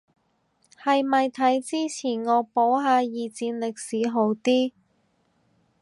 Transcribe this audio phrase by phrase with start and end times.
[0.83, 4.71] 係咪睇之前惡補下二戰歷史好啲